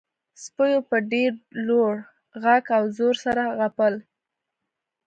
سپیو 0.43 0.79
په 0.89 0.97
ډیر 1.11 1.31
لوړ 1.67 1.93
غږ 2.43 2.65
او 2.77 2.83
زور 2.97 3.15
سره 3.25 3.43
غپل 3.59 3.93